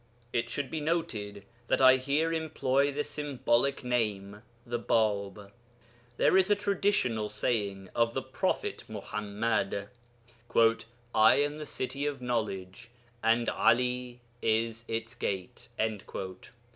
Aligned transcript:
It 0.33 0.49
should 0.49 0.71
be 0.71 0.81
noted 0.81 1.45
that 1.67 1.79
I 1.79 1.97
here 1.97 2.33
employ 2.33 2.91
the 2.91 3.03
symbolic 3.03 3.83
name 3.83 4.41
'the 4.65 4.79
Bāb.' 4.79 5.51
There 6.17 6.35
is 6.37 6.49
a 6.49 6.55
traditional 6.55 7.29
saying 7.29 7.87
of 7.93 8.15
the 8.15 8.23
prophet 8.23 8.83
Muḥammad, 8.89 9.89
'I 11.13 11.35
am 11.35 11.57
the 11.59 11.65
city 11.67 12.07
of 12.07 12.19
knowledge, 12.19 12.89
and 13.21 13.47
'Ali 13.47 14.21
is 14.41 14.85
its 14.87 15.13
Gate.' 15.13 15.67